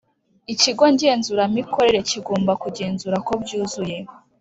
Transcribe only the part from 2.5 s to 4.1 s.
kungenzura ko byuzuye